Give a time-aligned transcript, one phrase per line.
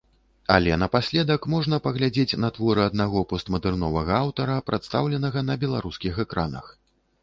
[0.53, 6.79] Але напаследак можна паглядзець на творы аднаго постмадэрновага аўтара, прадстаўленага на беларускіх экранах.